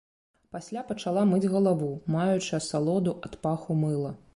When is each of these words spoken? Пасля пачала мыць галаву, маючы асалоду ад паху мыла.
Пасля 0.55 0.83
пачала 0.87 1.25
мыць 1.33 1.51
галаву, 1.57 1.93
маючы 2.17 2.51
асалоду 2.63 3.19
ад 3.31 3.41
паху 3.47 3.83
мыла. 3.87 4.21